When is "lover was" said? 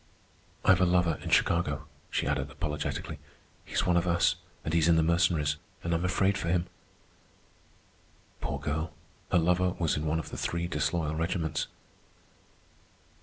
9.37-9.95